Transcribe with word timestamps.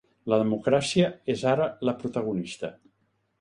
La 0.31 0.37
democràcia 0.43 1.09
és 1.33 1.43
ara 1.51 1.67
la 1.89 1.95
protagonista. 2.01 2.73